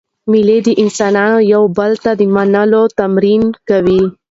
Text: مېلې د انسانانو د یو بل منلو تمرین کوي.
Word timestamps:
مېلې 0.31 0.57
د 0.67 0.69
انسانانو 0.83 1.37
د 1.43 1.47
یو 1.53 1.63
بل 1.77 1.91
منلو 2.35 2.83
تمرین 2.99 3.43
کوي. 3.69 4.01